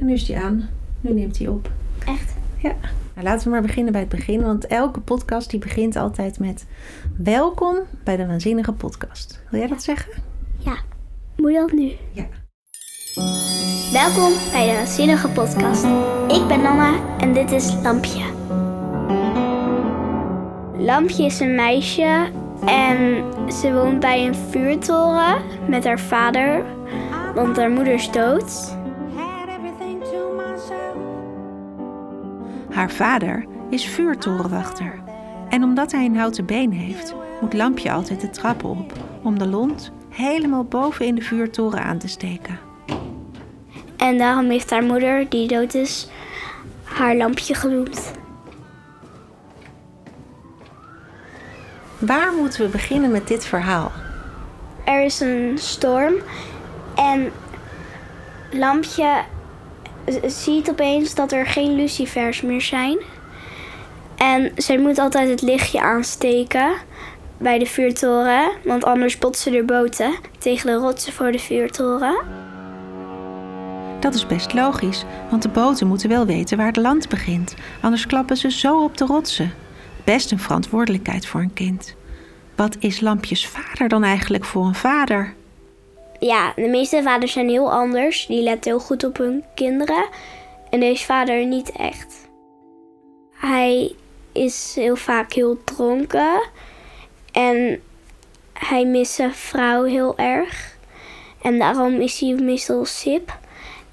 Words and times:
En 0.00 0.06
nu 0.06 0.12
is 0.12 0.24
die 0.24 0.38
aan. 0.38 0.68
Nu 1.00 1.12
neemt 1.12 1.38
hij 1.38 1.48
op. 1.48 1.70
Echt? 2.06 2.34
Ja. 2.58 2.74
Nou, 3.14 3.26
laten 3.26 3.44
we 3.44 3.50
maar 3.50 3.62
beginnen 3.62 3.92
bij 3.92 4.00
het 4.00 4.10
begin. 4.10 4.42
Want 4.42 4.66
elke 4.66 5.00
podcast 5.00 5.50
die 5.50 5.60
begint 5.60 5.96
altijd 5.96 6.38
met... 6.38 6.66
Welkom 7.16 7.76
bij 8.04 8.16
de 8.16 8.26
Waanzinnige 8.26 8.72
Podcast. 8.72 9.42
Wil 9.50 9.60
jij 9.60 9.68
dat 9.68 9.82
zeggen? 9.82 10.12
Ja. 10.58 10.76
Moet 11.36 11.54
dat 11.54 11.72
nu? 11.72 11.92
Ja. 12.12 12.26
Welkom 13.92 14.32
bij 14.52 14.66
de 14.66 14.72
Waanzinnige 14.72 15.28
Podcast. 15.28 15.84
Ik 16.28 16.46
ben 16.48 16.66
Anna 16.66 17.18
en 17.18 17.32
dit 17.32 17.50
is 17.50 17.74
Lampje. 17.82 18.24
Lampje 20.76 21.24
is 21.24 21.40
een 21.40 21.54
meisje 21.54 22.30
en 22.66 23.24
ze 23.52 23.72
woont 23.72 24.00
bij 24.00 24.26
een 24.26 24.34
vuurtoren 24.34 25.42
met 25.68 25.84
haar 25.84 26.00
vader, 26.00 26.64
want 27.34 27.56
haar 27.56 27.70
moeder 27.70 27.92
is 27.92 28.10
dood. 28.10 28.78
Haar 32.80 32.90
vader 32.90 33.44
is 33.70 33.86
vuurtorenwachter. 33.86 35.02
En 35.48 35.62
omdat 35.62 35.92
hij 35.92 36.04
een 36.04 36.16
houten 36.16 36.46
been 36.46 36.72
heeft, 36.72 37.14
moet 37.40 37.52
Lampje 37.52 37.92
altijd 37.92 38.20
de 38.20 38.30
trappen 38.30 38.68
op 38.68 38.92
om 39.22 39.38
de 39.38 39.46
lont 39.46 39.92
helemaal 40.08 40.64
boven 40.64 41.06
in 41.06 41.14
de 41.14 41.22
vuurtoren 41.22 41.82
aan 41.82 41.98
te 41.98 42.08
steken. 42.08 42.58
En 43.96 44.18
daarom 44.18 44.50
heeft 44.50 44.70
haar 44.70 44.82
moeder, 44.82 45.28
die 45.28 45.48
dood 45.48 45.74
is, 45.74 46.08
haar 46.84 47.16
lampje 47.16 47.54
genoemd. 47.54 48.12
Waar 51.98 52.32
moeten 52.32 52.60
we 52.64 52.68
beginnen 52.68 53.10
met 53.10 53.28
dit 53.28 53.44
verhaal? 53.44 53.92
Er 54.84 55.04
is 55.04 55.20
een 55.20 55.52
storm 55.54 56.14
en 56.94 57.32
Lampje 58.50 59.24
ziet 60.26 60.70
opeens 60.70 61.14
dat 61.14 61.32
er 61.32 61.46
geen 61.46 61.74
lucifers 61.74 62.42
meer 62.42 62.60
zijn. 62.60 62.98
En 64.16 64.52
zij 64.56 64.78
moet 64.78 64.98
altijd 64.98 65.28
het 65.28 65.42
lichtje 65.42 65.80
aansteken 65.80 66.72
bij 67.38 67.58
de 67.58 67.66
vuurtoren, 67.66 68.50
want 68.64 68.84
anders 68.84 69.18
botsen 69.18 69.54
er 69.54 69.64
boten 69.64 70.14
tegen 70.38 70.66
de 70.66 70.76
rotsen 70.76 71.12
voor 71.12 71.32
de 71.32 71.38
vuurtoren. 71.38 72.18
Dat 74.00 74.14
is 74.14 74.26
best 74.26 74.52
logisch, 74.52 75.04
want 75.30 75.42
de 75.42 75.48
boten 75.48 75.86
moeten 75.86 76.08
wel 76.08 76.26
weten 76.26 76.56
waar 76.56 76.66
het 76.66 76.76
land 76.76 77.08
begint, 77.08 77.54
anders 77.80 78.06
klappen 78.06 78.36
ze 78.36 78.50
zo 78.50 78.84
op 78.84 78.96
de 78.96 79.04
rotsen. 79.04 79.52
Best 80.04 80.30
een 80.30 80.38
verantwoordelijkheid 80.38 81.26
voor 81.26 81.40
een 81.40 81.52
kind. 81.52 81.94
Wat 82.56 82.76
is 82.78 83.00
Lampjes 83.00 83.48
vader 83.48 83.88
dan 83.88 84.04
eigenlijk 84.04 84.44
voor 84.44 84.66
een 84.66 84.74
vader? 84.74 85.34
Ja, 86.20 86.52
de 86.56 86.68
meeste 86.68 87.02
vaders 87.02 87.32
zijn 87.32 87.48
heel 87.48 87.72
anders. 87.72 88.26
Die 88.26 88.42
letten 88.42 88.70
heel 88.70 88.80
goed 88.80 89.04
op 89.04 89.16
hun 89.16 89.44
kinderen. 89.54 90.08
En 90.70 90.80
deze 90.80 91.04
vader 91.04 91.46
niet 91.46 91.70
echt. 91.70 92.28
Hij 93.32 93.94
is 94.32 94.72
heel 94.74 94.96
vaak 94.96 95.32
heel 95.32 95.64
dronken. 95.64 96.48
En 97.32 97.80
hij 98.52 98.86
mist 98.86 99.12
zijn 99.12 99.34
vrouw 99.34 99.84
heel 99.84 100.18
erg. 100.18 100.78
En 101.42 101.58
daarom 101.58 102.00
is 102.00 102.20
hij 102.20 102.34
meestal 102.34 102.84
sip. 102.84 103.38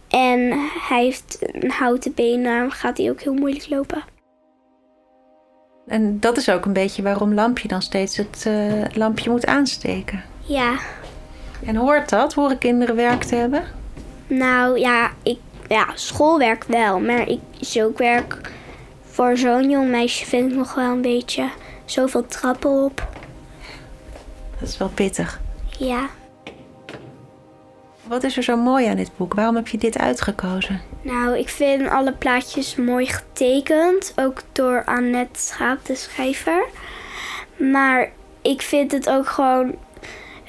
En 0.07 0.51
hij 0.87 1.03
heeft 1.03 1.37
een 1.51 1.71
houten 1.71 2.13
been, 2.13 2.43
daarom 2.43 2.69
gaat 2.69 2.97
hij 2.97 3.09
ook 3.09 3.21
heel 3.21 3.33
moeilijk 3.33 3.69
lopen. 3.69 4.03
En 5.87 6.19
dat 6.19 6.37
is 6.37 6.49
ook 6.49 6.65
een 6.65 6.73
beetje 6.73 7.01
waarom 7.01 7.33
Lampje 7.33 7.67
dan 7.67 7.81
steeds 7.81 8.17
het 8.17 8.43
eh, 8.45 8.83
lampje 8.93 9.29
moet 9.29 9.45
aansteken. 9.45 10.23
Ja, 10.45 10.79
En 11.65 11.75
hoort 11.75 12.09
dat? 12.09 12.33
Horen 12.33 12.57
kinderen 12.57 12.95
werk 12.95 13.23
te 13.23 13.35
hebben? 13.35 13.63
nou 14.27 14.79
ja, 14.79 15.11
ik, 15.23 15.39
ja, 15.67 15.87
schoolwerk 15.95 16.63
wel. 16.63 16.99
Maar 16.99 17.27
ik 17.27 17.39
werk 17.95 18.51
voor 19.01 19.37
zo'n 19.37 19.69
jong 19.69 19.89
meisje 19.89 20.25
vind 20.25 20.51
ik 20.51 20.57
nog 20.57 20.73
wel 20.73 20.91
een 20.91 21.01
beetje 21.01 21.49
zoveel 21.85 22.25
trappen 22.25 22.83
op. 22.83 23.07
Dat 24.59 24.69
is 24.69 24.77
wel 24.77 24.89
pittig. 24.89 25.39
Ja. 25.77 26.09
Wat 28.03 28.23
is 28.23 28.37
er 28.37 28.43
zo 28.43 28.57
mooi 28.57 28.85
aan 28.85 28.95
dit 28.95 29.11
boek? 29.17 29.33
Waarom 29.33 29.55
heb 29.55 29.67
je 29.67 29.77
dit 29.77 29.97
uitgekozen? 29.97 30.81
Nou, 31.01 31.37
ik 31.37 31.49
vind 31.49 31.89
alle 31.89 32.13
plaatjes 32.13 32.75
mooi 32.75 33.05
getekend. 33.05 34.13
Ook 34.15 34.41
door 34.51 34.83
Annette 34.85 35.39
Schaap, 35.39 35.85
de 35.85 35.95
schrijver. 35.95 36.65
Maar 37.55 38.11
ik 38.41 38.61
vind 38.61 38.91
het 38.91 39.09
ook 39.09 39.27
gewoon... 39.27 39.75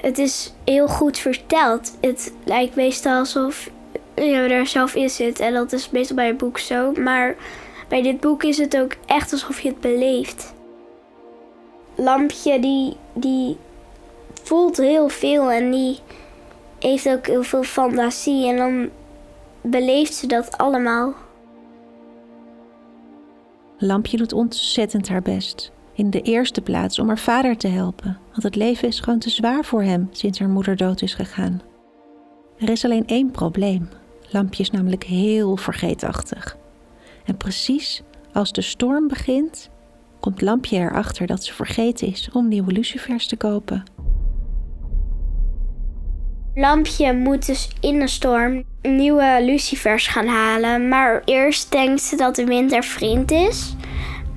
Het 0.01 0.17
is 0.17 0.53
heel 0.63 0.87
goed 0.87 1.17
verteld. 1.17 1.97
Het 2.01 2.33
lijkt 2.43 2.75
meestal 2.75 3.17
alsof 3.17 3.69
je 4.15 4.23
er 4.23 4.67
zelf 4.67 4.95
in 4.95 5.09
zit. 5.09 5.39
En 5.39 5.53
dat 5.53 5.71
is 5.71 5.89
meestal 5.89 6.15
bij 6.15 6.29
een 6.29 6.37
boek 6.37 6.57
zo. 6.57 6.91
Maar 6.91 7.35
bij 7.87 8.01
dit 8.01 8.19
boek 8.19 8.43
is 8.43 8.57
het 8.57 8.77
ook 8.77 8.95
echt 9.05 9.31
alsof 9.31 9.59
je 9.59 9.69
het 9.69 9.79
beleeft. 9.79 10.53
Lampje, 11.95 12.59
die, 12.59 12.95
die 13.13 13.57
voelt 14.43 14.77
heel 14.77 15.09
veel. 15.09 15.51
En 15.51 15.71
die 15.71 15.99
heeft 16.79 17.09
ook 17.09 17.27
heel 17.27 17.43
veel 17.43 17.63
fantasie. 17.63 18.47
En 18.47 18.57
dan 18.57 18.89
beleeft 19.61 20.13
ze 20.13 20.27
dat 20.27 20.57
allemaal. 20.57 21.13
Lampje 23.77 24.17
doet 24.17 24.33
ontzettend 24.33 25.07
haar 25.09 25.21
best. 25.21 25.71
In 25.99 26.09
de 26.09 26.21
eerste 26.21 26.61
plaats 26.61 26.99
om 26.99 27.07
haar 27.07 27.19
vader 27.19 27.57
te 27.57 27.67
helpen, 27.67 28.17
want 28.31 28.43
het 28.43 28.55
leven 28.55 28.87
is 28.87 28.99
gewoon 28.99 29.19
te 29.19 29.29
zwaar 29.29 29.65
voor 29.65 29.83
hem 29.83 30.09
sinds 30.11 30.39
haar 30.39 30.49
moeder 30.49 30.75
dood 30.75 31.01
is 31.01 31.13
gegaan. 31.13 31.61
Er 32.57 32.69
is 32.69 32.85
alleen 32.85 33.07
één 33.07 33.31
probleem. 33.31 33.89
Lampje 34.29 34.63
is 34.63 34.71
namelijk 34.71 35.03
heel 35.03 35.55
vergeetachtig. 35.55 36.57
En 37.25 37.37
precies 37.37 38.03
als 38.33 38.51
de 38.51 38.61
storm 38.61 39.07
begint, 39.07 39.69
komt 40.19 40.41
Lampje 40.41 40.77
erachter 40.77 41.27
dat 41.27 41.43
ze 41.43 41.53
vergeten 41.53 42.07
is 42.07 42.29
om 42.33 42.47
nieuwe 42.47 42.71
lucifers 42.71 43.27
te 43.27 43.37
kopen. 43.37 43.83
Lampje 46.55 47.13
moet 47.13 47.45
dus 47.45 47.69
in 47.79 47.99
de 47.99 48.07
storm 48.07 48.63
nieuwe 48.81 49.39
lucifers 49.41 50.07
gaan 50.07 50.27
halen. 50.27 50.87
Maar 50.87 51.21
eerst 51.25 51.71
denkt 51.71 52.01
ze 52.01 52.15
dat 52.15 52.35
de 52.35 52.45
wind 52.45 52.71
haar 52.71 52.83
vriend 52.83 53.31
is. 53.31 53.75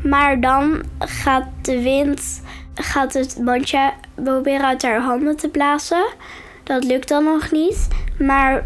Maar 0.03 0.41
dan 0.41 0.83
gaat 0.99 1.47
de 1.63 1.83
wind 1.83 2.43
gaat 2.75 3.13
het 3.13 3.39
bandje 3.41 3.93
proberen 4.15 4.67
uit 4.67 4.83
haar 4.83 5.01
handen 5.01 5.37
te 5.37 5.49
blazen. 5.49 6.07
Dat 6.63 6.85
lukt 6.85 7.09
dan 7.09 7.25
nog 7.25 7.51
niet. 7.51 7.89
Maar 8.19 8.65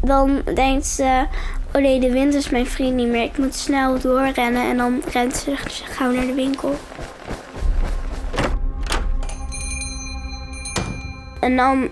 dan 0.00 0.42
denkt 0.54 0.86
ze... 0.86 1.26
Oh 1.74 1.82
nee, 1.82 2.00
de 2.00 2.12
wind 2.12 2.34
is 2.34 2.50
mijn 2.50 2.66
vriend 2.66 2.94
niet 2.94 3.08
meer. 3.08 3.22
Ik 3.22 3.38
moet 3.38 3.54
snel 3.54 4.00
doorrennen. 4.00 4.62
En 4.62 4.76
dan 4.76 5.02
rent 5.12 5.36
ze 5.36 5.52
gauw 5.84 6.12
naar 6.12 6.26
de 6.26 6.34
winkel. 6.34 6.74
En 11.40 11.56
dan 11.56 11.88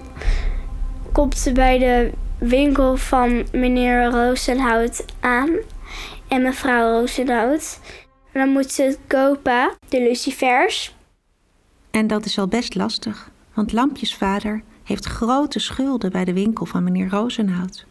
komt 1.12 1.38
ze 1.38 1.52
bij 1.52 1.78
de 1.78 2.10
winkel 2.38 2.96
van 2.96 3.46
meneer 3.52 4.04
Roosenhout 4.04 5.04
aan. 5.20 5.50
En 6.28 6.42
mevrouw 6.42 6.98
Roosenhout. 6.98 7.78
Dan 8.32 8.48
moet 8.48 8.72
ze 8.72 8.82
het 8.82 8.98
kopen, 9.06 9.70
de 9.88 10.02
lucifers. 10.02 10.94
En 11.90 12.06
dat 12.06 12.24
is 12.24 12.38
al 12.38 12.48
best 12.48 12.74
lastig, 12.74 13.30
want 13.54 13.72
Lampjes 13.72 14.14
vader 14.14 14.62
heeft 14.84 15.04
grote 15.04 15.58
schulden 15.58 16.10
bij 16.12 16.24
de 16.24 16.32
winkel 16.32 16.66
van 16.66 16.84
meneer 16.84 17.08
Rozenhout. 17.08 17.86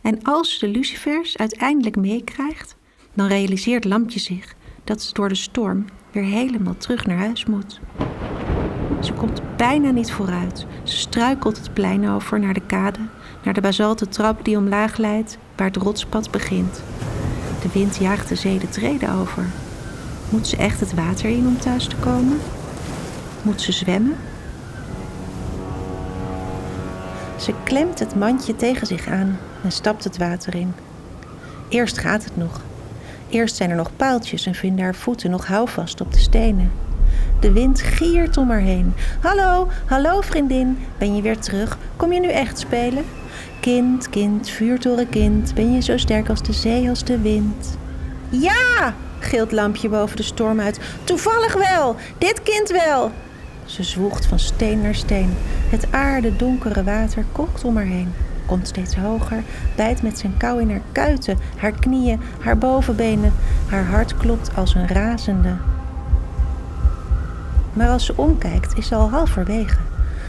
En 0.00 0.22
als 0.22 0.52
ze 0.58 0.66
de 0.66 0.72
lucifers 0.72 1.36
uiteindelijk 1.36 1.96
meekrijgt, 1.96 2.76
dan 3.14 3.26
realiseert 3.26 3.84
Lampje 3.84 4.20
zich 4.20 4.54
dat 4.84 5.02
ze 5.02 5.12
door 5.12 5.28
de 5.28 5.34
storm 5.34 5.84
weer 6.12 6.24
helemaal 6.24 6.76
terug 6.76 7.06
naar 7.06 7.18
huis 7.18 7.44
moet. 7.44 7.80
Ze 9.00 9.12
komt 9.12 9.56
bijna 9.56 9.90
niet 9.90 10.12
vooruit. 10.12 10.66
Ze 10.82 10.96
struikelt 10.96 11.56
het 11.56 11.74
plein 11.74 12.08
over 12.08 12.40
naar 12.40 12.54
de 12.54 12.66
kade, 12.66 12.98
naar 13.44 13.54
de 13.54 13.60
basalten 13.60 14.08
trap 14.08 14.44
die 14.44 14.56
omlaag 14.56 14.96
leidt, 14.96 15.38
waar 15.56 15.66
het 15.66 15.76
rotspad 15.76 16.30
begint. 16.30 16.82
De 17.64 17.70
wind 17.72 17.96
jaagt 17.96 18.28
de 18.28 18.34
zee 18.34 18.58
de 18.58 18.68
treden 18.68 19.12
over. 19.12 19.44
Moet 20.28 20.46
ze 20.46 20.56
echt 20.56 20.80
het 20.80 20.94
water 20.94 21.30
in 21.30 21.46
om 21.46 21.58
thuis 21.58 21.86
te 21.86 21.96
komen? 21.96 22.40
Moet 23.42 23.60
ze 23.60 23.72
zwemmen? 23.72 24.16
Ze 27.36 27.54
klemt 27.62 27.98
het 27.98 28.14
mandje 28.14 28.56
tegen 28.56 28.86
zich 28.86 29.06
aan 29.06 29.38
en 29.62 29.72
stapt 29.72 30.04
het 30.04 30.18
water 30.18 30.54
in. 30.54 30.74
Eerst 31.68 31.98
gaat 31.98 32.24
het 32.24 32.36
nog. 32.36 32.60
Eerst 33.28 33.56
zijn 33.56 33.70
er 33.70 33.76
nog 33.76 33.96
paaltjes 33.96 34.46
en 34.46 34.54
vinden 34.54 34.84
haar 34.84 34.94
voeten 34.94 35.30
nog 35.30 35.46
houvast 35.46 36.00
op 36.00 36.12
de 36.12 36.18
stenen. 36.18 36.72
De 37.40 37.52
wind 37.52 37.82
giert 37.82 38.36
om 38.36 38.50
haar 38.50 38.60
heen. 38.60 38.94
Hallo, 39.20 39.68
hallo 39.86 40.20
vriendin, 40.20 40.78
ben 40.98 41.16
je 41.16 41.22
weer 41.22 41.38
terug? 41.38 41.78
Kom 41.96 42.12
je 42.12 42.20
nu 42.20 42.28
echt 42.28 42.58
spelen? 42.58 43.04
Kind, 43.64 44.10
kind, 44.10 44.48
vuurtorenkind, 44.48 45.54
ben 45.54 45.72
je 45.72 45.80
zo 45.80 45.96
sterk 45.96 46.28
als 46.28 46.42
de 46.42 46.52
zee, 46.52 46.88
als 46.88 47.04
de 47.04 47.18
wind? 47.20 47.78
Ja, 48.28 48.94
gilt 49.18 49.52
Lampje 49.52 49.88
boven 49.88 50.16
de 50.16 50.22
storm 50.22 50.60
uit. 50.60 50.80
Toevallig 51.04 51.54
wel, 51.54 51.96
dit 52.18 52.42
kind 52.42 52.70
wel. 52.70 53.10
Ze 53.64 53.82
zwoegt 53.82 54.26
van 54.26 54.38
steen 54.38 54.80
naar 54.80 54.94
steen. 54.94 55.34
Het 55.70 55.92
aarde 55.92 56.36
donkere 56.36 56.84
water 56.84 57.24
kokt 57.32 57.64
om 57.64 57.76
haar 57.76 57.84
heen. 57.84 58.12
komt 58.46 58.68
steeds 58.68 58.96
hoger, 58.96 59.42
bijt 59.76 60.02
met 60.02 60.18
zijn 60.18 60.36
kou 60.36 60.60
in 60.60 60.70
haar 60.70 60.82
kuiten, 60.92 61.38
haar 61.56 61.72
knieën, 61.72 62.20
haar 62.40 62.58
bovenbenen. 62.58 63.32
Haar 63.68 63.84
hart 63.84 64.16
klopt 64.16 64.56
als 64.56 64.74
een 64.74 64.88
razende. 64.88 65.56
Maar 67.72 67.88
als 67.88 68.04
ze 68.04 68.16
omkijkt, 68.16 68.76
is 68.76 68.86
ze 68.86 68.94
al 68.94 69.10
halverwege. 69.10 69.78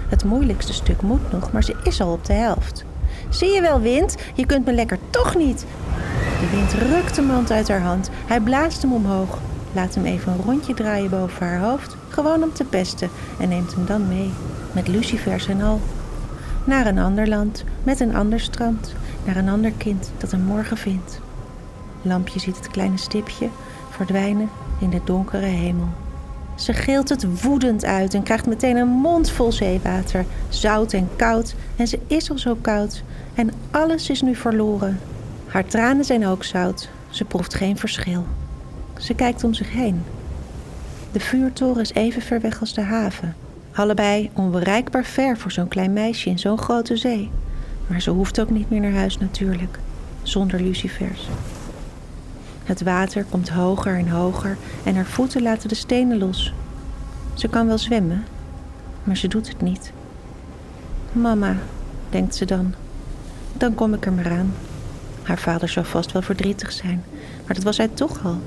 Het 0.10 0.24
moeilijkste 0.24 0.74
stuk 0.74 1.02
moet 1.02 1.32
nog, 1.32 1.52
maar 1.52 1.64
ze 1.64 1.76
is 1.84 2.02
al 2.02 2.12
op 2.12 2.26
de 2.26 2.34
helft. 2.34 2.86
Zie 3.30 3.54
je 3.54 3.62
wel, 3.62 3.80
wind? 3.80 4.16
Je 4.34 4.46
kunt 4.46 4.66
me 4.66 4.74
lekker 4.74 4.98
toch 5.10 5.36
niet. 5.36 5.66
De 6.40 6.50
wind 6.50 6.74
rukt 6.74 7.16
de 7.16 7.22
mand 7.22 7.52
uit 7.52 7.68
haar 7.68 7.82
hand. 7.82 8.10
Hij 8.26 8.40
blaast 8.40 8.82
hem 8.82 8.94
omhoog. 8.94 9.38
Laat 9.74 9.96
hem 9.96 10.06
even 10.06 10.32
een 10.32 10.44
rondje 10.46 10.74
draaien 10.74 11.10
boven 11.10 11.48
haar 11.48 11.60
hoofd, 11.60 11.96
gewoon 12.10 12.44
om 12.44 12.54
te 12.54 12.64
pesten, 12.64 13.10
en 13.40 13.50
neemt 13.50 13.76
hem 13.76 13.86
dan 13.86 14.08
mee, 14.08 14.32
met 14.72 14.88
lucifers 14.88 15.48
en 15.48 15.62
al. 15.62 15.82
Naar 16.64 16.86
een 16.86 17.00
ander 17.00 17.28
land, 17.28 17.64
met 17.84 18.00
een 18.00 18.16
ander 18.16 18.40
strand, 18.40 18.94
naar 19.26 19.36
een 19.36 19.50
ander 19.50 19.72
kind 19.72 20.12
dat 20.18 20.32
hem 20.32 20.42
morgen 20.42 20.78
vindt. 20.78 21.20
Lampje 22.02 22.40
ziet 22.40 22.58
het 22.58 22.68
kleine 22.68 22.98
stipje 22.98 23.50
verdwijnen 23.90 24.50
in 24.80 24.90
de 24.90 25.02
donkere 25.04 25.46
hemel. 25.46 25.88
Ze 26.56 26.74
gilt 26.74 27.10
het 27.10 27.42
woedend 27.42 27.86
uit 27.86 28.14
en 28.14 28.24
krijgt 28.24 28.46
meteen 28.46 28.76
een 28.76 28.88
mond 28.88 29.32
vol 29.32 29.52
zeewater, 29.52 30.26
zout 30.50 30.94
en 30.94 31.10
koud. 31.16 31.56
En 31.76 31.88
ze 31.88 32.00
is 32.08 32.30
al 32.32 32.38
zo 32.38 32.58
koud 32.62 33.04
en 33.34 33.52
alles 33.72 34.10
is 34.10 34.22
nu 34.22 34.36
verloren. 34.36 35.00
Haar 35.48 35.66
tranen 35.66 36.06
zijn 36.06 36.28
ook 36.28 36.44
zout. 36.44 36.90
Ze 37.10 37.26
proeft 37.26 37.54
geen 37.54 37.78
verschil. 37.78 38.26
Ze 38.98 39.14
kijkt 39.14 39.44
om 39.44 39.54
zich 39.54 39.72
heen. 39.72 40.04
De 41.12 41.20
vuurtoren 41.20 41.82
is 41.82 41.94
even 41.94 42.22
ver 42.22 42.42
weg 42.42 42.60
als 42.60 42.74
de 42.74 42.82
haven. 42.82 43.36
Allebei 43.74 44.30
onbereikbaar 44.34 45.06
ver 45.06 45.38
voor 45.38 45.52
zo'n 45.52 45.68
klein 45.68 45.94
meisje 45.94 46.30
in 46.30 46.40
zo'n 46.40 46.58
grote 46.58 46.98
zee. 46.98 47.32
Maar 47.88 48.02
ze 48.02 48.10
hoeft 48.10 48.40
ook 48.40 48.50
niet 48.50 48.70
meer 48.70 48.82
naar 48.82 48.94
huis 48.94 49.18
natuurlijk, 49.18 49.80
zonder 50.22 50.62
lucifers. 50.62 51.28
Het 52.66 52.84
water 52.84 53.26
komt 53.30 53.50
hoger 53.50 53.98
en 53.98 54.10
hoger 54.10 54.58
en 54.84 54.96
haar 54.96 55.06
voeten 55.06 55.42
laten 55.42 55.70
de 55.70 55.76
stenen 55.76 56.18
los. 56.18 56.54
Ze 57.34 57.48
kan 57.48 57.68
wel 57.68 57.78
zwemmen, 57.78 58.24
maar 59.04 59.18
ze 59.18 59.28
doet 59.28 59.48
het 59.48 59.62
niet. 59.62 59.92
Mama, 61.12 61.56
denkt 62.10 62.36
ze 62.36 62.46
dan, 62.46 62.74
dan 63.54 63.76
kom 63.76 63.94
ik 63.94 64.06
er 64.06 64.14
maar 64.14 64.32
aan. 64.32 64.54
Haar 65.24 65.38
vader 65.38 65.70
zou 65.70 65.86
vast 65.86 66.12
wel 66.12 66.22
verdrietig 66.22 66.72
zijn, 66.72 67.04
maar 67.46 67.56
dat 67.56 67.64
was 67.64 67.78
hij 67.78 67.88
toch 67.88 68.26
al. 68.26 68.38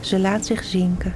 Ze 0.00 0.18
laat 0.18 0.46
zich 0.46 0.64
zinken. 0.64 1.14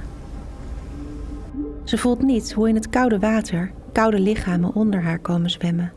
Ze 1.83 1.97
voelt 1.97 2.21
niet 2.21 2.53
hoe 2.53 2.69
in 2.69 2.75
het 2.75 2.89
koude 2.89 3.19
water 3.19 3.71
koude 3.91 4.19
lichamen 4.19 4.75
onder 4.75 5.01
haar 5.01 5.19
komen 5.19 5.49
zwemmen. 5.49 5.93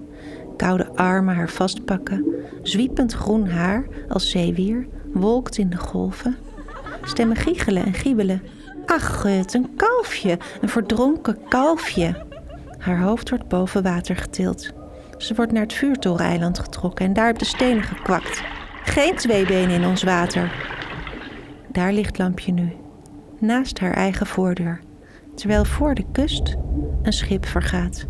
Koude 0.56 0.88
armen 0.94 1.34
haar 1.34 1.50
vastpakken, 1.50 2.24
zwiepend 2.62 3.12
groen 3.12 3.48
haar 3.48 3.86
als 4.08 4.30
zeewier 4.30 4.86
wolkt 5.12 5.58
in 5.58 5.70
de 5.70 5.76
golven. 5.76 6.36
Stemmen 7.04 7.36
giechelen 7.36 7.84
en 7.84 7.94
giebelen. 7.94 8.42
Ach, 8.86 9.22
het, 9.22 9.54
een 9.54 9.76
kalfje, 9.76 10.38
een 10.60 10.68
verdronken 10.68 11.38
kalfje. 11.48 12.14
Haar 12.78 13.00
hoofd 13.00 13.30
wordt 13.30 13.48
boven 13.48 13.82
water 13.82 14.16
getild. 14.16 14.72
Ze 15.18 15.34
wordt 15.34 15.52
naar 15.52 15.62
het 15.62 15.72
vuurtoreneiland 15.72 16.58
getrokken 16.58 17.06
en 17.06 17.12
daar 17.12 17.30
op 17.30 17.38
de 17.38 17.44
stenen 17.44 17.82
gekwakt. 17.82 18.42
Geen 18.84 19.16
twee 19.16 19.46
benen 19.46 19.74
in 19.74 19.86
ons 19.86 20.02
water. 20.02 20.52
Daar 21.68 21.92
ligt 21.92 22.18
Lampje 22.18 22.52
nu, 22.52 22.72
naast 23.38 23.78
haar 23.78 23.94
eigen 23.94 24.26
voordeur, 24.26 24.80
terwijl 25.34 25.64
voor 25.64 25.94
de 25.94 26.04
kust 26.12 26.56
een 27.02 27.12
schip 27.12 27.46
vergaat. 27.46 28.06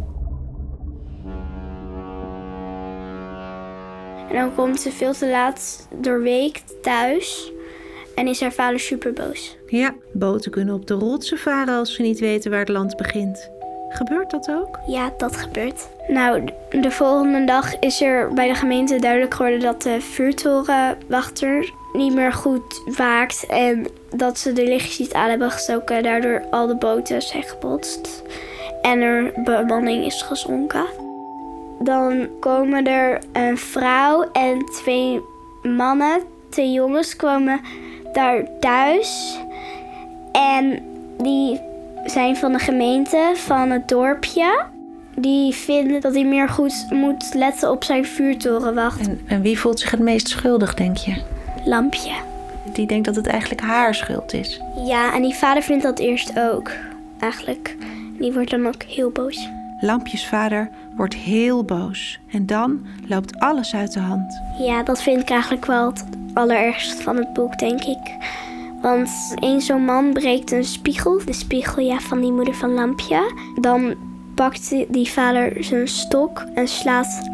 En 4.29 4.35
dan 4.41 4.55
komt 4.55 4.81
ze 4.81 4.91
veel 4.91 5.13
te 5.13 5.29
laat 5.31 5.89
doorweekt 6.01 6.83
thuis. 6.83 7.53
En 8.15 8.29
is 8.29 8.41
haar 8.41 8.53
vader 8.53 8.81
super 8.81 9.13
boos. 9.13 9.57
Ja, 9.67 9.95
boten 10.13 10.51
kunnen 10.51 10.75
op 10.75 10.87
de 10.87 10.95
rotsen 10.95 11.39
varen 11.39 11.75
als 11.75 11.95
ze 11.95 12.03
niet 12.03 12.21
weten 12.21 12.51
waar 12.51 12.61
het 12.61 12.69
land 12.69 12.97
begint. 12.97 13.51
Gebeurt 13.89 14.31
dat 14.31 14.51
ook? 14.51 14.79
Ja, 14.87 15.13
dat 15.17 15.37
gebeurt. 15.37 15.89
Nou, 16.09 16.45
de 16.71 16.91
volgende 16.91 17.45
dag 17.45 17.79
is 17.79 18.01
er 18.01 18.33
bij 18.33 18.49
de 18.49 18.55
gemeente 18.55 18.99
duidelijk 18.99 19.35
geworden 19.35 19.61
dat 19.61 19.83
de 19.83 20.01
vuurtorenwachter 20.01 21.73
niet 21.93 22.15
meer 22.15 22.33
goed 22.33 22.83
waakt. 22.97 23.47
En 23.47 23.87
dat 24.17 24.39
ze 24.39 24.53
de 24.53 24.65
lichtjes 24.65 24.99
niet 24.99 25.13
aan 25.13 25.29
hebben 25.29 25.51
gestoken. 25.51 26.03
Daardoor 26.03 26.43
al 26.51 26.67
de 26.67 26.77
boten 26.77 27.23
zijn 27.23 27.43
gebotst. 27.43 28.23
En 28.83 29.01
er 29.01 29.33
bemanning 29.45 30.05
is 30.05 30.23
gezonken. 30.23 30.87
Dan 31.79 32.29
komen 32.41 32.87
er 32.87 33.19
een 33.33 33.59
vrouw 33.59 34.23
en 34.33 34.65
twee 34.65 35.21
mannen, 35.63 36.21
twee 36.49 36.73
jongens, 36.73 37.17
komen 37.17 37.61
daar 38.15 38.43
thuis. 38.61 39.39
En 40.33 40.83
die 41.19 41.61
zijn 42.05 42.37
van 42.37 42.53
de 42.53 42.59
gemeente, 42.59 43.33
van 43.35 43.71
het 43.71 43.89
dorpje. 43.89 44.65
Die 45.17 45.55
vinden 45.55 46.01
dat 46.01 46.15
hij 46.15 46.25
meer 46.25 46.49
goed 46.49 46.87
moet 46.91 47.35
letten 47.35 47.71
op 47.71 47.85
zijn 47.85 48.05
vuurtorenwacht. 48.05 49.09
En, 49.09 49.21
en 49.27 49.43
wie 49.43 49.59
voelt 49.59 49.81
zich 49.81 49.91
het 49.91 50.01
meest 50.01 50.29
schuldig, 50.29 50.75
denk 50.75 50.97
je? 50.97 51.23
Lampje. 51.65 52.13
Die 52.73 52.87
denkt 52.87 53.05
dat 53.05 53.17
het 53.17 53.27
eigenlijk 53.27 53.61
haar 53.61 53.95
schuld 53.95 54.33
is. 54.33 54.61
Ja, 54.87 55.15
en 55.15 55.23
die 55.23 55.35
vader 55.35 55.63
vindt 55.63 55.83
dat 55.83 55.99
eerst 55.99 56.39
ook. 56.39 56.71
Eigenlijk. 57.19 57.77
Die 58.19 58.33
wordt 58.33 58.51
dan 58.51 58.67
ook 58.67 58.83
heel 58.83 59.11
boos. 59.11 59.49
Lampjes 59.85 60.27
vader 60.27 60.71
wordt 60.97 61.15
heel 61.15 61.65
boos. 61.65 62.21
En 62.31 62.47
dan 62.47 62.87
loopt 63.07 63.39
alles 63.39 63.75
uit 63.75 63.93
de 63.93 64.01
hand. 64.01 64.41
Ja, 64.59 64.83
dat 64.83 65.03
vind 65.03 65.21
ik 65.21 65.31
eigenlijk 65.31 65.67
wel 65.67 65.87
het 65.87 66.05
allerergst 66.35 67.03
van 67.03 67.17
het 67.17 67.33
boek, 67.33 67.59
denk 67.59 67.81
ik. 67.85 68.17
Want 68.83 69.11
een 69.35 69.61
zo'n 69.61 69.85
man 69.85 70.13
breekt 70.13 70.51
een 70.53 70.65
spiegel, 70.65 71.21
de 71.25 71.33
spiegel 71.33 71.83
ja, 71.83 71.99
van 71.99 72.21
die 72.21 72.33
moeder 72.33 72.55
van 72.55 72.73
Lampje. 72.75 73.33
Dan 73.61 73.95
pakt 74.35 74.69
die- 74.71 74.87
die 74.91 75.09
vader 75.11 75.65
zijn 75.65 75.89
stok 75.89 76.45
en 76.55 76.69
slaat 76.69 77.31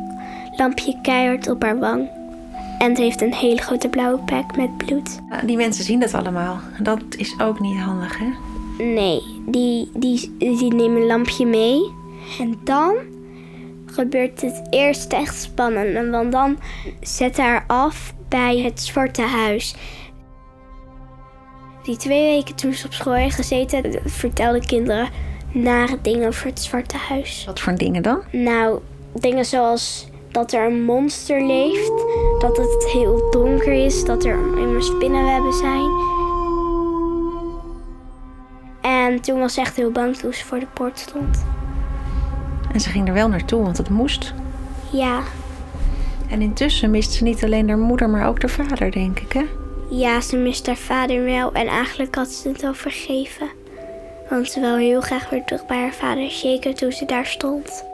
Lampje 0.56 0.99
keihard 1.02 1.49
op 1.50 1.62
haar 1.62 1.79
wang. 1.79 2.08
En 2.79 2.88
het 2.88 2.99
heeft 2.99 3.20
een 3.23 3.35
hele 3.35 3.61
grote 3.61 3.88
blauwe 3.88 4.19
plek 4.19 4.56
met 4.56 4.76
bloed. 4.76 5.19
Die 5.47 5.56
mensen 5.56 5.85
zien 5.85 6.00
dat 6.00 6.14
allemaal. 6.14 6.58
Dat 6.79 7.02
is 7.17 7.35
ook 7.41 7.61
niet 7.61 7.79
handig, 7.79 8.19
hè? 8.19 8.26
Nee, 8.85 9.20
die, 9.47 9.91
die, 9.94 10.37
die 10.38 10.75
nemen 10.75 11.06
Lampje 11.06 11.47
mee. 11.47 11.81
En 12.38 12.61
dan 12.65 12.94
gebeurt 13.87 14.41
het 14.41 14.67
eerst 14.71 15.12
echt 15.12 15.41
spannend. 15.43 16.11
Want 16.11 16.32
dan 16.32 16.59
zet 17.00 17.37
haar 17.37 17.65
af 17.67 18.15
bij 18.29 18.59
het 18.59 18.81
Zwarte 18.81 19.23
Huis. 19.23 19.75
Die 21.83 21.97
twee 21.97 22.37
weken 22.37 22.55
toen 22.55 22.73
ze 22.73 22.87
op 22.87 22.93
school 22.93 23.14
heeft 23.14 23.35
gezeten, 23.35 24.00
vertelde 24.05 24.66
kinderen 24.66 25.09
nare 25.52 25.99
dingen 26.02 26.28
over 26.28 26.47
het 26.47 26.61
Zwarte 26.61 26.97
Huis. 26.97 27.45
Wat 27.47 27.61
voor 27.61 27.75
dingen 27.75 28.02
dan? 28.02 28.23
Nou, 28.33 28.81
dingen 29.14 29.45
zoals 29.45 30.09
dat 30.31 30.52
er 30.52 30.66
een 30.66 30.83
monster 30.83 31.43
leeft, 31.43 31.93
dat 32.38 32.57
het 32.57 32.87
heel 32.93 33.31
donker 33.31 33.73
is, 33.73 34.05
dat 34.05 34.25
er 34.25 34.59
immer 34.59 34.83
spinnenwebben 34.83 35.52
zijn. 35.52 35.90
En 38.81 39.21
toen 39.21 39.38
was 39.38 39.55
ze 39.55 39.61
echt 39.61 39.76
heel 39.76 39.90
bang 39.90 40.16
toen 40.16 40.33
ze 40.33 40.45
voor 40.45 40.59
de 40.59 40.66
poort 40.75 40.99
stond. 40.99 41.45
En 42.73 42.81
ze 42.81 42.89
ging 42.89 43.09
er 43.09 43.15
wel 43.15 43.29
naartoe, 43.29 43.62
want 43.62 43.77
het 43.77 43.89
moest. 43.89 44.35
Ja, 44.93 45.21
En 46.29 46.41
intussen 46.41 46.91
mist 46.91 47.12
ze 47.12 47.25
niet 47.25 47.45
alleen 47.45 47.69
haar 47.69 47.79
moeder, 47.79 48.11
maar 48.11 48.29
ook 48.29 48.41
haar 48.41 48.50
vader, 48.50 48.91
denk 48.91 49.19
ik, 49.21 49.33
hè? 49.33 49.45
ja, 49.91 50.21
ze 50.21 50.37
mist 50.37 50.67
haar 50.67 50.77
vader 50.77 51.25
wel 51.25 51.53
en 51.53 51.67
eigenlijk 51.67 52.15
had 52.15 52.29
ze 52.29 52.49
het 52.49 52.65
al 52.65 52.75
vergeven. 52.75 53.49
Want 54.29 54.50
ze 54.50 54.61
wil 54.61 54.77
heel 54.77 55.00
graag 55.00 55.31
weer 55.31 55.45
terug 55.45 55.67
bij 55.67 55.81
haar 55.81 55.93
vader, 55.93 56.31
zeker 56.31 56.75
toen 56.75 56.93
ze 56.93 57.05
daar 57.05 57.27
stond. 57.27 57.85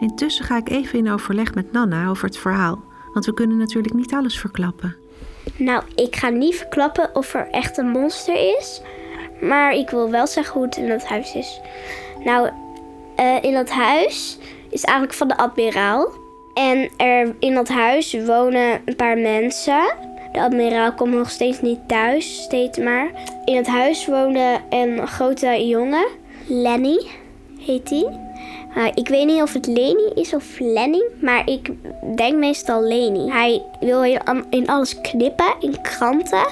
Intussen 0.00 0.44
ga 0.44 0.56
ik 0.56 0.68
even 0.68 0.98
in 0.98 1.10
overleg 1.10 1.54
met 1.54 1.72
Nana 1.72 2.08
over 2.08 2.24
het 2.24 2.38
verhaal. 2.38 2.82
Want 3.12 3.26
we 3.26 3.34
kunnen 3.34 3.56
natuurlijk 3.58 3.94
niet 3.94 4.12
alles 4.12 4.38
verklappen. 4.38 4.96
Nou, 5.56 5.82
ik 5.94 6.16
ga 6.16 6.28
niet 6.28 6.56
verklappen 6.56 7.14
of 7.14 7.34
er 7.34 7.48
echt 7.50 7.78
een 7.78 7.88
monster 7.88 8.56
is. 8.58 8.82
Maar 9.40 9.72
ik 9.72 9.90
wil 9.90 10.10
wel 10.10 10.26
zeggen 10.26 10.54
hoe 10.54 10.64
het 10.64 10.76
in 10.76 10.88
dat 10.88 11.04
huis 11.04 11.34
is. 11.34 11.60
Nou, 12.24 12.50
eh, 13.16 13.42
in 13.42 13.52
dat 13.52 13.70
huis 13.70 14.38
is 14.70 14.84
eigenlijk 14.84 15.18
van 15.18 15.28
de 15.28 15.36
admiraal. 15.36 16.08
En 16.54 16.90
er, 16.96 17.34
in 17.38 17.54
dat 17.54 17.68
huis 17.68 18.16
wonen 18.26 18.80
een 18.84 18.96
paar 18.96 19.18
mensen. 19.18 19.82
De 20.32 20.40
admiraal 20.40 20.94
komt 20.94 21.14
nog 21.14 21.30
steeds 21.30 21.60
niet 21.60 21.78
thuis, 21.86 22.42
steeds 22.42 22.78
maar. 22.78 23.10
In 23.44 23.56
het 23.56 23.66
huis 23.66 24.06
woonde 24.06 24.60
een 24.70 25.06
grote 25.06 25.66
jongen. 25.66 26.06
Lenny 26.46 27.06
heet 27.58 27.90
hij. 27.90 28.22
Ik 28.94 29.08
weet 29.08 29.26
niet 29.26 29.42
of 29.42 29.52
het 29.52 29.66
Leni 29.66 30.10
is 30.14 30.34
of 30.34 30.58
Lenny, 30.58 31.04
maar 31.20 31.50
ik 31.50 31.70
denk 32.16 32.38
meestal 32.38 32.82
Leni. 32.82 33.30
Hij 33.30 33.62
wil 33.80 34.02
in 34.50 34.66
alles 34.66 35.00
knippen, 35.00 35.54
in 35.60 35.80
kranten 35.80 36.46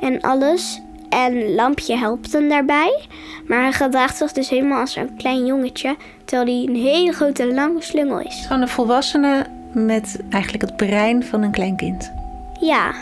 en 0.00 0.20
alles. 0.20 0.80
En 1.12 1.54
Lampje 1.54 1.96
helpt 1.96 2.32
hem 2.32 2.48
daarbij. 2.48 3.00
Maar 3.46 3.62
hij 3.62 3.72
gedraagt 3.72 4.16
zich 4.16 4.32
dus 4.32 4.48
helemaal 4.48 4.80
als 4.80 4.96
een 4.96 5.16
klein 5.16 5.46
jongetje, 5.46 5.96
terwijl 6.24 6.56
hij 6.56 6.74
een 6.74 6.82
hele 6.82 7.12
grote 7.12 7.54
lange 7.54 7.82
slungel 7.82 8.20
is. 8.20 8.44
Gewoon 8.46 8.62
een 8.62 8.68
volwassene 8.68 9.46
met 9.72 10.20
eigenlijk 10.30 10.62
het 10.62 10.76
brein 10.76 11.24
van 11.24 11.42
een 11.42 11.50
klein 11.50 11.76
kind. 11.76 12.12
Ja, 12.60 12.92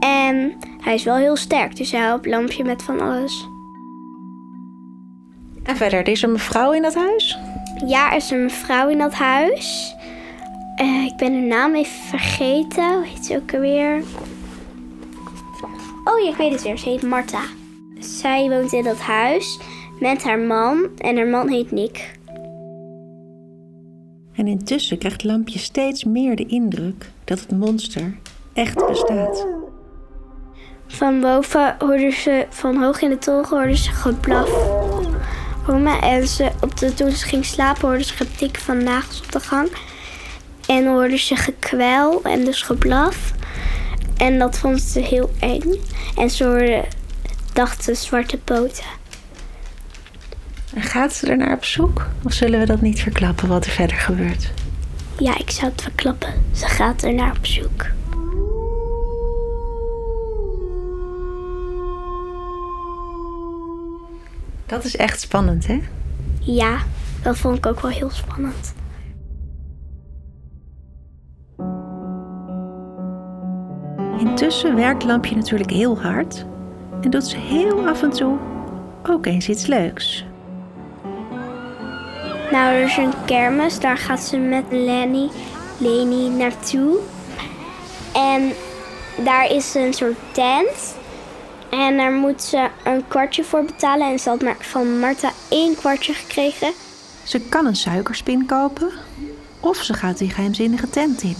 en 0.00 0.52
hij 0.80 0.94
is 0.94 1.04
wel 1.04 1.16
heel 1.16 1.36
sterk, 1.36 1.76
dus 1.76 1.90
hij 1.90 2.00
helpt 2.00 2.26
Lampje 2.26 2.64
met 2.64 2.82
van 2.82 3.00
alles. 3.00 3.48
En 5.62 5.76
verder, 5.76 5.98
er 5.98 6.08
is 6.08 6.22
een 6.22 6.32
mevrouw 6.32 6.72
in 6.72 6.82
dat 6.82 6.94
huis? 6.94 7.38
Ja, 7.86 8.10
er 8.10 8.16
is 8.16 8.30
een 8.30 8.42
mevrouw 8.42 8.88
in 8.88 8.98
dat 8.98 9.14
huis. 9.14 9.94
Eh, 10.76 11.04
ik 11.04 11.16
ben 11.16 11.32
haar 11.32 11.42
naam 11.42 11.74
even 11.74 12.02
vergeten. 12.08 12.94
Hoe 12.94 13.06
heet 13.06 13.26
ze 13.26 13.36
ook 13.36 13.54
alweer? 13.54 14.02
Oh 16.10 16.20
ja, 16.20 16.30
ik 16.30 16.36
weet 16.36 16.52
het 16.52 16.62
weer. 16.62 16.78
Ze 16.78 16.88
heet 16.88 17.02
Marta. 17.02 17.42
Zij 17.98 18.48
woont 18.48 18.72
in 18.72 18.84
dat 18.84 18.98
huis 18.98 19.58
met 20.00 20.22
haar 20.22 20.38
man. 20.38 20.88
En 20.96 21.16
haar 21.16 21.26
man 21.26 21.48
heet 21.48 21.70
Nick. 21.70 22.18
En 24.32 24.46
intussen 24.46 24.98
krijgt 24.98 25.24
Lampje 25.24 25.58
steeds 25.58 26.04
meer 26.04 26.36
de 26.36 26.46
indruk 26.46 27.10
dat 27.24 27.40
het 27.40 27.50
monster 27.50 28.16
echt 28.52 28.86
bestaat. 28.86 29.46
Van 30.86 31.20
boven 31.20 31.76
hoorden 31.78 32.12
ze, 32.12 32.46
van 32.48 32.82
hoog 32.82 33.00
in 33.00 33.10
de 33.10 33.18
toren 33.18 33.48
hoorden 33.48 33.76
ze 33.76 33.90
geblaf. 33.90 34.78
En 36.00 36.28
ze, 36.28 36.50
op 36.60 36.76
de, 36.76 36.94
toen 36.94 37.10
ze 37.10 37.26
ging 37.26 37.44
slapen 37.44 37.88
hoorden 37.88 38.06
ze 38.06 38.14
getik 38.14 38.58
van 38.58 38.82
nagels 38.82 39.20
op 39.20 39.32
de 39.32 39.40
gang. 39.40 39.68
En 40.66 40.86
hoorden 40.86 41.18
ze 41.18 41.36
gekwel 41.36 42.22
en 42.22 42.44
dus 42.44 42.62
geblaf. 42.62 43.32
En 44.20 44.38
dat 44.38 44.58
vond 44.58 44.80
ze 44.80 45.00
heel 45.00 45.30
eng. 45.38 45.74
En 46.16 46.30
ze 46.30 46.44
hoorden, 46.44 46.84
dachten 47.52 47.96
zwarte 47.96 48.36
poten. 48.38 48.84
En 50.74 50.82
gaat 50.82 51.12
ze 51.12 51.26
er 51.26 51.36
naar 51.36 51.52
op 51.52 51.64
zoek? 51.64 52.06
Of 52.22 52.32
zullen 52.32 52.60
we 52.60 52.66
dat 52.66 52.80
niet 52.80 53.00
verklappen 53.00 53.48
wat 53.48 53.64
er 53.64 53.70
verder 53.70 53.96
gebeurt? 53.96 54.52
Ja, 55.18 55.38
ik 55.38 55.50
zou 55.50 55.70
het 55.70 55.82
verklappen. 55.82 56.32
Ze 56.52 56.66
gaat 56.66 57.02
er 57.02 57.14
naar 57.14 57.36
op 57.36 57.46
zoek. 57.46 57.86
Dat 64.66 64.84
is 64.84 64.96
echt 64.96 65.20
spannend, 65.20 65.66
hè? 65.66 65.80
Ja, 66.40 66.78
dat 67.22 67.36
vond 67.38 67.56
ik 67.56 67.66
ook 67.66 67.80
wel 67.80 67.90
heel 67.90 68.10
spannend. 68.10 68.74
Intussen 74.40 74.76
werkt 74.76 75.04
Lampje 75.04 75.36
natuurlijk 75.36 75.70
heel 75.70 76.00
hard 76.00 76.44
en 77.00 77.10
doet 77.10 77.26
ze 77.26 77.36
heel 77.36 77.88
af 77.88 78.02
en 78.02 78.10
toe 78.10 78.38
ook 79.08 79.26
eens 79.26 79.48
iets 79.48 79.66
leuks. 79.66 80.24
Nou, 82.50 82.74
er 82.74 82.82
is 82.82 82.96
een 82.96 83.12
kermis, 83.24 83.80
daar 83.80 83.96
gaat 83.96 84.20
ze 84.20 84.36
met 84.36 84.64
Lenny, 84.70 85.28
Leni 85.78 86.28
naartoe. 86.28 86.98
En 88.14 88.52
daar 89.24 89.50
is 89.50 89.74
een 89.74 89.94
soort 89.94 90.16
tent. 90.32 90.94
En 91.70 91.96
daar 91.96 92.12
moet 92.12 92.42
ze 92.42 92.68
een 92.84 93.08
kwartje 93.08 93.44
voor 93.44 93.64
betalen. 93.64 94.10
En 94.10 94.18
ze 94.18 94.28
had 94.28 94.42
maar 94.42 94.56
van 94.58 94.98
Marta 94.98 95.30
één 95.48 95.74
kwartje 95.74 96.12
gekregen. 96.12 96.72
Ze 97.22 97.40
kan 97.40 97.66
een 97.66 97.76
suikerspin 97.76 98.46
kopen 98.46 98.90
of 99.60 99.76
ze 99.76 99.94
gaat 99.94 100.18
die 100.18 100.30
geheimzinnige 100.30 100.90
tent 100.90 101.22
in. 101.22 101.36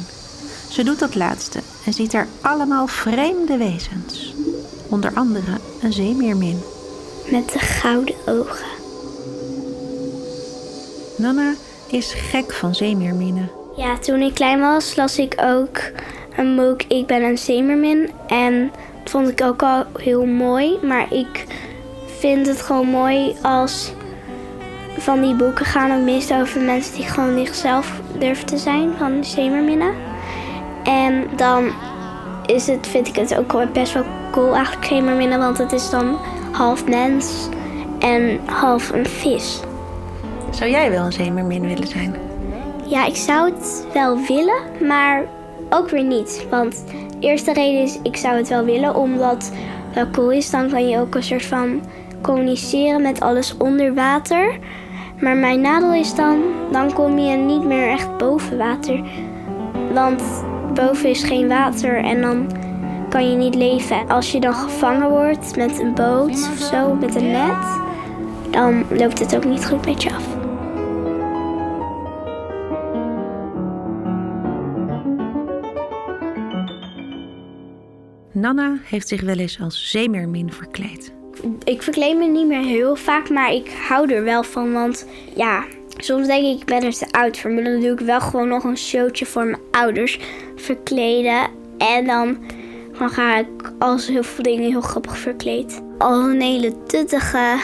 Ze 0.70 0.84
doet 0.84 0.98
dat 0.98 1.14
laatste 1.14 1.60
en 1.84 1.92
ziet 1.92 2.14
er 2.14 2.26
allemaal 2.40 2.86
vreemde 2.86 3.56
wezens. 3.56 4.34
Onder 4.88 5.10
andere 5.14 5.56
een 5.82 5.92
zeemeermin. 5.92 6.62
Met 7.30 7.52
de 7.52 7.58
gouden 7.58 8.14
ogen. 8.26 8.66
Nana 11.16 11.54
is 11.86 12.12
gek 12.12 12.52
van 12.52 12.74
zeemeerminnen. 12.74 13.50
Ja, 13.76 13.98
toen 13.98 14.20
ik 14.20 14.34
klein 14.34 14.60
was, 14.60 14.96
las 14.96 15.18
ik 15.18 15.34
ook 15.40 15.80
een 16.36 16.56
boek 16.56 16.82
Ik 16.82 17.06
ben 17.06 17.22
een 17.22 17.38
zeemeermin. 17.38 18.10
En 18.26 18.70
dat 18.98 19.10
vond 19.10 19.28
ik 19.28 19.42
ook 19.42 19.62
al 19.62 19.84
heel 19.98 20.26
mooi. 20.26 20.78
Maar 20.82 21.12
ik 21.12 21.46
vind 22.18 22.46
het 22.46 22.62
gewoon 22.62 22.88
mooi 22.88 23.36
als 23.42 23.92
van 24.98 25.20
die 25.20 25.34
boeken 25.34 25.66
gaan 25.66 25.98
ook 25.98 26.04
meestal 26.04 26.40
over 26.40 26.60
mensen 26.60 26.94
die 26.94 27.04
gewoon 27.04 27.44
zichzelf 27.44 28.00
durven 28.18 28.46
te 28.46 28.58
zijn, 28.58 28.92
van 28.98 29.24
zeemerminnen. 29.24 30.09
En 30.90 31.28
dan 31.37 31.70
is 32.47 32.66
het, 32.66 32.87
vind 32.87 33.09
ik 33.09 33.16
het 33.16 33.37
ook 33.38 33.73
best 33.73 33.92
wel 33.92 34.04
cool 34.30 34.54
eigenlijk 34.54 34.87
zeemerminnen, 34.87 35.38
want 35.38 35.59
het 35.59 35.73
is 35.73 35.90
dan 35.90 36.18
half 36.52 36.87
mens 36.87 37.49
en 37.99 38.40
half 38.47 38.90
een 38.90 39.06
vis. 39.06 39.61
Zou 40.50 40.70
jij 40.70 40.90
wel 40.90 41.04
een 41.04 41.12
zeemermin 41.12 41.66
willen 41.66 41.87
zijn? 41.87 42.16
Ja, 42.87 43.06
ik 43.06 43.16
zou 43.16 43.50
het 43.50 43.87
wel 43.92 44.18
willen, 44.18 44.62
maar 44.87 45.25
ook 45.68 45.90
weer 45.90 46.04
niet. 46.04 46.47
Want 46.50 46.85
de 46.87 47.26
eerste 47.26 47.52
reden 47.52 47.82
is, 47.82 47.99
ik 48.02 48.16
zou 48.16 48.37
het 48.37 48.49
wel 48.49 48.64
willen, 48.64 48.94
omdat 48.94 49.32
het 49.32 49.52
wel 49.94 50.11
cool 50.11 50.30
is. 50.30 50.50
Dan 50.50 50.70
kan 50.70 50.88
je 50.88 50.99
ook 50.99 51.14
een 51.14 51.23
soort 51.23 51.47
van 51.47 51.82
communiceren 52.23 53.02
met 53.02 53.20
alles 53.20 53.56
onder 53.56 53.94
water. 53.94 54.59
Maar 55.20 55.37
mijn 55.37 55.61
nadeel 55.61 55.94
is 55.94 56.14
dan, 56.14 56.42
dan 56.73 56.92
kom 56.92 57.18
je 57.18 57.37
niet 57.37 57.64
meer 57.64 57.88
echt 57.88 58.16
boven 58.16 58.59
water. 58.59 59.00
Want 59.92 60.23
boven 60.74 61.08
is 61.08 61.22
geen 61.22 61.48
water 61.48 62.04
en 62.04 62.20
dan 62.20 62.50
kan 63.08 63.30
je 63.30 63.36
niet 63.36 63.54
leven. 63.54 64.08
Als 64.08 64.32
je 64.32 64.40
dan 64.40 64.54
gevangen 64.54 65.10
wordt 65.10 65.56
met 65.56 65.78
een 65.78 65.94
boot 65.94 66.48
of 66.52 66.58
zo, 66.58 66.94
met 66.94 67.14
een 67.14 67.30
net, 67.30 67.78
dan 68.50 68.84
loopt 68.90 69.18
het 69.18 69.36
ook 69.36 69.44
niet 69.44 69.66
goed 69.66 69.86
met 69.86 70.02
je 70.02 70.10
af. 70.14 70.38
Nana 78.32 78.76
heeft 78.84 79.08
zich 79.08 79.20
wel 79.20 79.36
eens 79.36 79.60
als 79.60 79.90
zeemeermin 79.90 80.52
verkleed. 80.52 81.12
Ik 81.64 81.82
verkleed 81.82 82.18
me 82.18 82.26
niet 82.26 82.46
meer 82.46 82.64
heel 82.64 82.96
vaak, 82.96 83.30
maar 83.30 83.52
ik 83.52 83.70
hou 83.88 84.14
er 84.14 84.24
wel 84.24 84.42
van. 84.42 84.72
Want 84.72 85.06
ja, 85.36 85.64
soms 85.97 86.26
denk 86.26 86.44
ik, 86.44 86.61
ik 86.61 86.64
ben 86.64 86.82
er 86.82 86.92
te 86.92 87.06
oud 87.11 87.38
voor. 87.38 87.50
Maar 87.50 87.64
dan 87.64 87.80
doe 87.80 87.92
ik 87.92 88.00
wel 88.00 88.20
gewoon 88.20 88.49
nog 88.49 88.64
een 88.64 88.76
showtje 88.76 89.26
voor 89.26 89.44
mijn 89.44 89.61
ouders 89.70 90.18
verkleden. 90.56 91.49
En 91.78 92.06
dan, 92.06 92.38
dan 92.99 93.11
ga 93.11 93.37
ik 93.37 93.73
als 93.78 94.06
heel 94.06 94.23
veel 94.23 94.44
dingen 94.44 94.70
heel 94.70 94.80
grappig 94.80 95.18
verkleed. 95.18 95.82
Als 95.99 96.26
een 96.26 96.40
hele 96.40 96.82
tuttige 96.87 97.59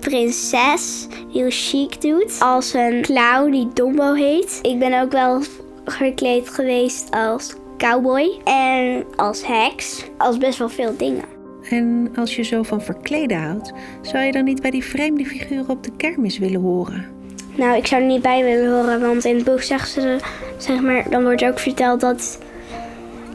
prinses 0.00 1.06
die 1.08 1.42
heel 1.42 1.50
chic 1.50 2.00
doet. 2.00 2.36
Als 2.38 2.74
een 2.74 3.02
clown 3.02 3.50
die 3.50 3.68
Dombo 3.74 4.12
heet. 4.12 4.58
Ik 4.62 4.78
ben 4.78 5.00
ook 5.02 5.12
wel 5.12 5.42
verkleed 5.84 6.48
geweest 6.48 7.10
als 7.10 7.54
cowboy 7.78 8.40
en 8.44 9.04
als 9.16 9.46
heks. 9.46 10.04
Als 10.18 10.38
best 10.38 10.58
wel 10.58 10.68
veel 10.68 10.96
dingen. 10.96 11.24
En 11.70 12.12
als 12.16 12.36
je 12.36 12.42
zo 12.42 12.62
van 12.62 12.82
verkleden 12.82 13.42
houdt, 13.42 13.72
zou 14.00 14.24
je 14.24 14.32
dan 14.32 14.44
niet 14.44 14.62
bij 14.62 14.70
die 14.70 14.84
vreemde 14.84 15.24
figuren 15.24 15.68
op 15.68 15.82
de 15.82 15.96
kermis 15.96 16.38
willen 16.38 16.60
horen? 16.60 17.15
Nou, 17.56 17.76
ik 17.76 17.86
zou 17.86 18.02
er 18.02 18.08
niet 18.08 18.22
bij 18.22 18.44
willen 18.44 18.72
horen, 18.72 19.00
want 19.00 19.24
in 19.24 19.36
het 19.36 19.44
boek 19.44 19.62
zeggen 19.62 19.88
ze, 19.88 20.16
zeg 20.56 20.80
maar, 20.80 21.10
dan 21.10 21.22
wordt 21.22 21.44
ook 21.44 21.58
verteld 21.58 22.00
dat, 22.00 22.38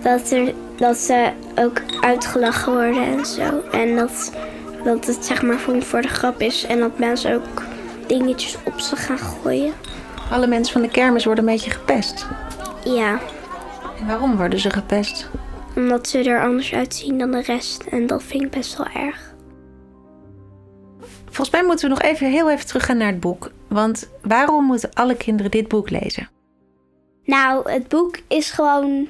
dat, 0.02 0.32
er, 0.32 0.54
dat 0.78 0.98
ze 0.98 1.32
ook 1.56 1.82
uitgelachen 2.02 2.74
worden 2.74 3.04
en 3.04 3.26
zo. 3.26 3.62
En 3.72 3.96
dat, 3.96 4.32
dat 4.84 5.06
het 5.06 5.26
zeg 5.26 5.42
maar 5.42 5.60
voor 5.60 6.02
de 6.02 6.08
grap 6.08 6.42
is 6.42 6.66
en 6.66 6.80
dat 6.80 7.00
mensen 7.00 7.36
ook 7.36 7.64
dingetjes 8.08 8.58
op 8.64 8.80
ze 8.80 8.96
gaan 8.96 9.20
gooien. 9.20 9.74
Alle 10.32 10.48
mensen 10.48 10.74
van 10.74 10.82
de 10.82 10.90
kermis 10.90 11.26
worden 11.26 11.48
een 11.48 11.54
beetje 11.54 11.72
gepest. 11.72 12.28
Ja, 12.84 13.20
En 14.00 14.08
waarom 14.08 14.38
worden 14.38 14.60
ze 14.60 14.70
gepest? 14.70 15.30
omdat 15.76 16.08
ze 16.08 16.24
er 16.24 16.44
anders 16.44 16.74
uitzien 16.74 17.18
dan 17.18 17.32
de 17.32 17.42
rest 17.42 17.84
en 17.84 18.08
dat 18.08 18.24
vind 18.24 18.44
ik 18.44 18.50
best 18.50 18.78
wel 18.78 18.88
erg. 18.88 19.34
Volgens 21.26 21.50
mij 21.50 21.64
moeten 21.64 21.90
we 21.90 21.96
nog 21.96 22.04
even 22.04 22.32
heel 22.32 22.52
even 22.52 22.68
teruggaan 22.68 22.98
naar 22.98 23.12
het 23.12 23.20
boek. 23.20 23.52
Want 23.72 24.10
waarom 24.22 24.66
moeten 24.66 24.94
alle 24.94 25.16
kinderen 25.16 25.52
dit 25.52 25.68
boek 25.68 25.90
lezen? 25.90 26.30
Nou, 27.26 27.72
het 27.72 27.88
boek 27.88 28.20
is 28.28 28.52
gewoon 28.52 29.08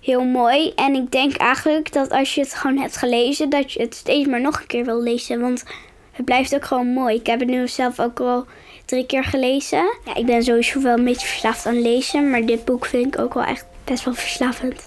heel 0.00 0.24
mooi. 0.24 0.72
En 0.74 0.94
ik 0.94 1.10
denk 1.10 1.36
eigenlijk 1.36 1.92
dat 1.92 2.10
als 2.10 2.34
je 2.34 2.40
het 2.40 2.54
gewoon 2.54 2.78
hebt 2.78 2.96
gelezen, 2.96 3.50
dat 3.50 3.72
je 3.72 3.82
het 3.82 3.94
steeds 3.94 4.28
maar 4.28 4.40
nog 4.40 4.60
een 4.60 4.66
keer 4.66 4.84
wil 4.84 5.02
lezen. 5.02 5.40
Want 5.40 5.64
het 6.12 6.24
blijft 6.24 6.54
ook 6.54 6.64
gewoon 6.64 6.92
mooi. 6.92 7.16
Ik 7.16 7.26
heb 7.26 7.40
het 7.40 7.48
nu 7.48 7.68
zelf 7.68 8.00
ook 8.00 8.20
al 8.20 8.46
drie 8.84 9.06
keer 9.06 9.24
gelezen. 9.24 9.98
Ja, 10.04 10.14
ik 10.14 10.26
ben 10.26 10.42
sowieso 10.42 10.80
wel 10.80 10.98
een 10.98 11.04
beetje 11.04 11.26
verslaafd 11.26 11.66
aan 11.66 11.82
lezen. 11.82 12.30
Maar 12.30 12.46
dit 12.46 12.64
boek 12.64 12.86
vind 12.86 13.14
ik 13.14 13.20
ook 13.20 13.34
wel 13.34 13.44
echt 13.44 13.66
best 13.84 14.04
wel 14.04 14.14
verslavend. 14.14 14.86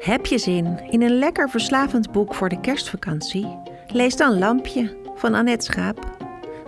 Heb 0.00 0.26
je 0.26 0.38
zin 0.38 0.80
in 0.90 1.02
een 1.02 1.18
lekker 1.18 1.50
verslavend 1.50 2.12
boek 2.12 2.34
voor 2.34 2.48
de 2.48 2.60
kerstvakantie? 2.60 3.58
Lees 3.86 4.16
dan 4.16 4.38
Lampje 4.38 4.96
van 5.16 5.34
Annette 5.34 5.64
Schaap. 5.64 6.17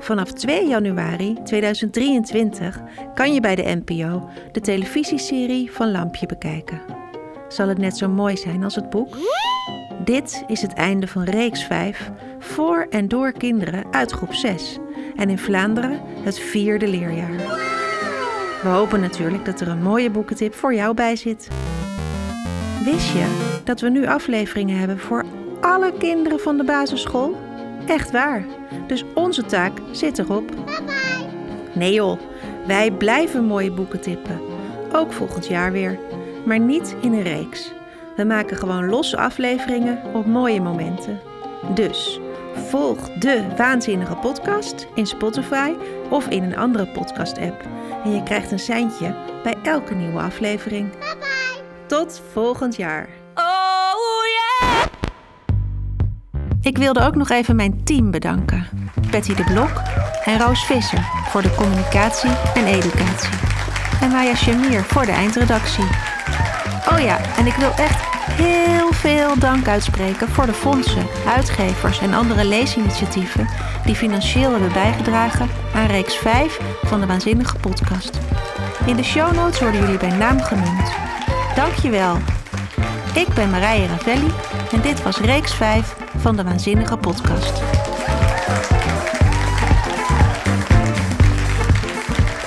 Vanaf 0.01 0.33
2 0.33 0.69
januari 0.69 1.37
2023 1.45 2.81
kan 3.15 3.35
je 3.35 3.41
bij 3.41 3.55
de 3.55 3.83
NPO 3.85 4.29
de 4.53 4.61
televisieserie 4.61 5.73
van 5.73 5.91
Lampje 5.91 6.27
bekijken. 6.27 6.81
Zal 7.49 7.69
het 7.69 7.79
net 7.79 7.97
zo 7.97 8.09
mooi 8.09 8.37
zijn 8.37 8.65
als 8.65 8.75
het 8.75 8.91
boek? 8.91 9.17
Dit 10.05 10.45
is 10.47 10.63
het 10.63 10.73
einde 10.73 11.07
van 11.07 11.23
reeks 11.23 11.65
5 11.65 12.11
voor 12.39 12.87
en 12.91 13.09
door 13.09 13.33
kinderen 13.33 13.85
uit 13.91 14.13
groep 14.13 14.35
6 14.35 14.79
en 15.17 15.31
in 15.31 15.39
Vlaanderen 15.39 16.01
het 16.25 16.39
vierde 16.39 16.89
leerjaar. 16.89 17.37
We 18.63 18.69
hopen 18.69 19.01
natuurlijk 19.01 19.45
dat 19.45 19.61
er 19.61 19.69
een 19.69 19.83
mooie 19.83 20.11
boekentip 20.11 20.55
voor 20.55 20.75
jou 20.75 20.95
bij 20.95 21.17
zit. 21.17 21.49
Wist 22.85 23.13
je 23.13 23.61
dat 23.65 23.81
we 23.81 23.89
nu 23.89 24.07
afleveringen 24.07 24.79
hebben 24.79 24.99
voor 24.99 25.25
alle 25.61 25.93
kinderen 25.99 26.41
van 26.41 26.57
de 26.57 26.65
basisschool? 26.65 27.50
Echt 27.91 28.11
waar. 28.11 28.45
Dus 28.87 29.05
onze 29.15 29.45
taak 29.45 29.73
zit 29.91 30.19
erop. 30.19 30.51
Nee 31.73 31.93
joh, 31.93 32.19
wij 32.67 32.91
blijven 32.91 33.45
mooie 33.45 33.71
boeken 33.71 34.01
tippen. 34.01 34.41
Ook 34.93 35.13
volgend 35.13 35.47
jaar 35.47 35.73
weer. 35.73 35.99
Maar 36.45 36.59
niet 36.61 36.97
in 37.01 37.13
een 37.13 37.23
reeks. 37.23 37.73
We 38.17 38.25
maken 38.25 38.57
gewoon 38.57 38.89
losse 38.89 39.17
afleveringen 39.17 40.15
op 40.15 40.27
mooie 40.27 40.61
momenten. 40.61 41.21
Dus 41.75 42.21
volg 42.55 43.11
de 43.11 43.45
Waanzinnige 43.57 44.15
Podcast 44.15 44.87
in 44.95 45.07
Spotify 45.07 45.73
of 46.11 46.29
in 46.29 46.43
een 46.43 46.57
andere 46.57 46.87
podcast-app. 46.87 47.65
En 48.05 48.15
je 48.15 48.23
krijgt 48.23 48.51
een 48.51 48.59
seintje 48.59 49.15
bij 49.43 49.57
elke 49.63 49.95
nieuwe 49.95 50.21
aflevering. 50.21 50.91
Bye 50.91 51.17
bye. 51.19 51.63
Tot 51.87 52.23
volgend 52.33 52.77
jaar. 52.77 53.20
Ik 56.71 56.79
wilde 56.79 57.01
ook 57.01 57.15
nog 57.15 57.31
even 57.31 57.57
mijn 57.57 57.85
team 57.85 58.11
bedanken. 58.11 58.67
Betty 59.11 59.35
de 59.35 59.45
Blok 59.45 59.83
en 60.25 60.39
Roos 60.39 60.65
Visser 60.65 61.09
voor 61.29 61.43
de 61.43 61.55
communicatie 61.55 62.31
en 62.55 62.67
educatie. 62.67 63.39
En 64.01 64.11
Maya 64.11 64.35
Shamir 64.35 64.83
voor 64.83 65.07
de 65.07 65.13
eindredactie. 65.13 65.85
Oh 66.93 67.01
ja, 67.01 67.19
en 67.37 67.47
ik 67.47 67.55
wil 67.55 67.71
echt 67.71 68.03
heel 68.43 68.93
veel 68.93 69.39
dank 69.39 69.69
uitspreken 69.69 70.29
voor 70.29 70.47
de 70.47 70.53
fondsen, 70.53 71.07
uitgevers 71.27 72.01
en 72.01 72.15
andere 72.15 72.45
leesinitiatieven 72.45 73.49
die 73.85 73.95
financieel 73.95 74.51
hebben 74.51 74.73
bijgedragen 74.73 75.49
aan 75.75 75.87
reeks 75.87 76.17
5 76.17 76.61
van 76.83 77.01
de 77.01 77.07
Waanzinnige 77.07 77.57
Podcast. 77.57 78.19
In 78.87 78.97
de 78.97 79.05
show 79.05 79.35
notes 79.35 79.61
worden 79.61 79.81
jullie 79.81 79.99
bij 79.99 80.17
naam 80.17 80.41
genoemd. 80.41 80.93
Dankjewel. 81.55 82.17
Ik 83.15 83.29
ben 83.35 83.51
Marije 83.51 83.87
Ravelli 83.87 84.31
en 84.73 84.81
dit 84.81 85.03
was 85.03 85.19
reeks 85.19 85.55
5 85.55 86.00
van 86.21 86.37
de 86.37 86.43
Waanzinnige 86.43 86.97
Podcast. 86.97 87.53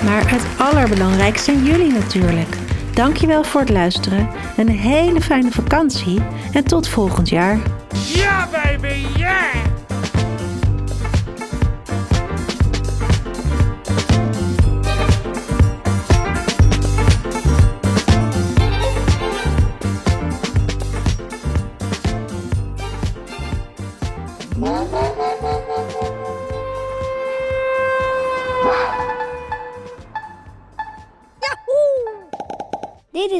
Maar 0.04 0.30
het 0.30 0.46
allerbelangrijkste 0.58 1.52
zijn 1.52 1.64
jullie 1.64 1.92
natuurlijk. 1.92 2.56
Dankjewel 2.94 3.44
voor 3.44 3.60
het 3.60 3.70
luisteren. 3.70 4.28
Een 4.56 4.68
hele 4.68 5.20
fijne 5.20 5.50
vakantie 5.50 6.22
en 6.52 6.64
tot 6.64 6.88
volgend 6.88 7.28
jaar. 7.28 7.58
Ja, 8.14 8.48
baby, 8.52 9.06
yeah! 9.16 9.73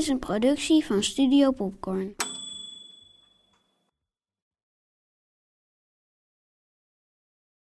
Is 0.05 0.11
een 0.11 0.19
productie 0.19 0.85
van 0.85 1.03
Studio 1.03 1.51
Popcorn. 1.51 2.15